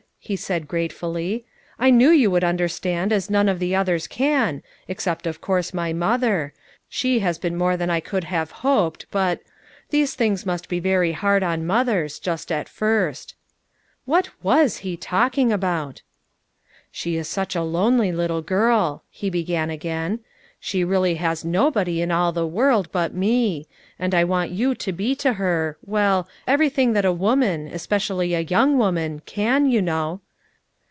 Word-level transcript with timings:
he 0.23 0.35
said, 0.35 0.67
gratefully, 0.67 1.43
"I 1.79 1.89
know 1.89 2.11
you 2.11 2.29
would 2.29 2.43
understand 2.43 3.11
as 3.11 3.27
none 3.27 3.49
of 3.49 3.57
the 3.57 3.73
others 3.75 4.05
can, 4.05 4.61
except 4.87 5.25
of 5.25 5.41
course 5.41 5.73
my 5.73 5.93
mother; 5.93 6.53
she 6.87 7.19
has 7.19 7.39
been 7.39 7.55
more 7.55 7.75
than 7.75 7.89
I 7.89 8.01
could 8.01 8.25
have 8.25 8.51
hoped, 8.61 9.07
but— 9.09 9.41
these 9.89 10.13
things 10.13 10.45
must 10.45 10.69
he 10.69 10.77
very 10.79 11.13
hard 11.13 11.41
on 11.41 11.65
mothers, 11.65 12.19
just 12.19 12.51
at 12.51 12.69
first." 12.69 13.33
What 14.05 14.29
ivas 14.45 14.77
he 14.77 14.95
talking 14.95 15.51
about! 15.51 16.03
"She 16.91 17.17
is 17.17 17.27
such 17.27 17.55
a 17.55 17.63
lonely 17.63 18.11
little 18.11 18.43
girl," 18.43 19.03
he 19.09 19.31
began 19.31 19.71
again. 19.71 20.19
< 20.61 20.63
c 20.63 20.67
She 20.77 20.83
really 20.83 21.15
has 21.15 21.43
nobody 21.43 22.03
in 22.03 22.11
all 22.11 22.31
the 22.31 22.45
world, 22.45 22.87
but 22.91 23.15
me; 23.15 23.65
and 23.97 24.13
I 24.13 24.23
want 24.23 24.51
you 24.51 24.75
to 24.75 24.91
be 24.91 25.15
to 25.15 25.33
her— 25.33 25.75
well, 25.83 26.27
everything 26.45 26.93
that 26.93 27.03
a 27.03 27.11
woman, 27.11 27.65
especially 27.65 28.35
a 28.35 28.41
young 28.41 28.77
woman, 28.77 29.23
can, 29.25 29.65
you 29.65 29.81
know." 29.81 30.21